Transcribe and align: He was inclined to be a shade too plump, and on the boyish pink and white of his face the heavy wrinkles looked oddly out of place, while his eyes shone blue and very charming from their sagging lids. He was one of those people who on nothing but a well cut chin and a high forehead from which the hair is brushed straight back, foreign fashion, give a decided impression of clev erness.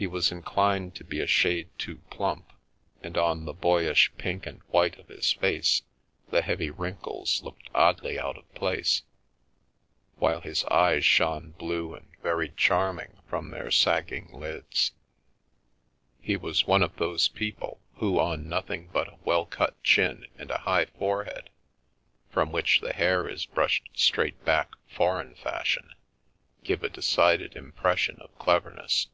He 0.00 0.06
was 0.06 0.32
inclined 0.32 0.94
to 0.94 1.04
be 1.04 1.20
a 1.20 1.26
shade 1.26 1.68
too 1.76 1.98
plump, 2.08 2.54
and 3.02 3.18
on 3.18 3.44
the 3.44 3.52
boyish 3.52 4.10
pink 4.16 4.46
and 4.46 4.62
white 4.68 4.98
of 4.98 5.08
his 5.08 5.30
face 5.34 5.82
the 6.30 6.40
heavy 6.40 6.70
wrinkles 6.70 7.42
looked 7.42 7.68
oddly 7.74 8.18
out 8.18 8.38
of 8.38 8.54
place, 8.54 9.02
while 10.16 10.40
his 10.40 10.64
eyes 10.64 11.04
shone 11.04 11.50
blue 11.50 11.94
and 11.94 12.08
very 12.22 12.48
charming 12.56 13.20
from 13.28 13.50
their 13.50 13.70
sagging 13.70 14.32
lids. 14.32 14.92
He 16.22 16.34
was 16.34 16.66
one 16.66 16.82
of 16.82 16.96
those 16.96 17.28
people 17.28 17.78
who 17.96 18.18
on 18.18 18.48
nothing 18.48 18.88
but 18.90 19.08
a 19.08 19.18
well 19.26 19.44
cut 19.44 19.82
chin 19.82 20.24
and 20.38 20.50
a 20.50 20.60
high 20.60 20.86
forehead 20.86 21.50
from 22.30 22.52
which 22.52 22.80
the 22.80 22.94
hair 22.94 23.28
is 23.28 23.44
brushed 23.44 23.90
straight 23.92 24.42
back, 24.46 24.70
foreign 24.88 25.34
fashion, 25.34 25.90
give 26.64 26.82
a 26.82 26.88
decided 26.88 27.54
impression 27.54 28.16
of 28.22 28.34
clev 28.38 28.62
erness. 28.62 29.08